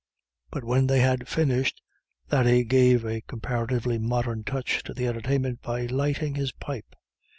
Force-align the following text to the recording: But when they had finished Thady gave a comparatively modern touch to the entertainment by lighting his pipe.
But 0.49 0.63
when 0.63 0.87
they 0.87 0.99
had 1.01 1.27
finished 1.27 1.79
Thady 2.27 2.63
gave 2.63 3.05
a 3.05 3.21
comparatively 3.21 3.99
modern 3.99 4.43
touch 4.43 4.81
to 4.85 4.95
the 4.95 5.05
entertainment 5.05 5.61
by 5.61 5.85
lighting 5.85 6.33
his 6.33 6.51
pipe. 6.53 6.95